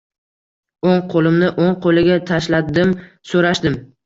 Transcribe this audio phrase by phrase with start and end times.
[0.87, 2.97] O‘ng qo‘limni o‘ng qo‘liga tashladim,
[3.33, 3.79] so‘rashdim